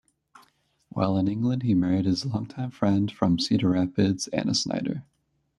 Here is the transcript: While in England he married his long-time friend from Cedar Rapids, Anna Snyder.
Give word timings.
While 0.89 1.15
in 1.19 1.27
England 1.27 1.61
he 1.61 1.75
married 1.75 2.05
his 2.05 2.25
long-time 2.25 2.71
friend 2.71 3.11
from 3.11 3.37
Cedar 3.37 3.69
Rapids, 3.69 4.27
Anna 4.29 4.55
Snyder. 4.55 5.03